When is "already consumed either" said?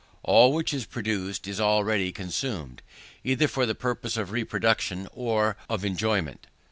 1.61-3.47